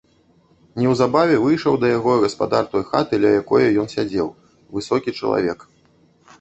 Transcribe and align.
Неўзабаве 0.83 1.35
выйшаў 1.43 1.77
да 1.83 1.91
яго 1.91 2.11
гаспадар 2.25 2.63
той 2.73 2.83
хаты, 2.89 3.21
ля 3.27 3.37
якое 3.43 3.67
ён 3.87 3.95
сядзеў, 3.95 4.27
высокі 4.79 5.09
чалавек. 5.19 5.59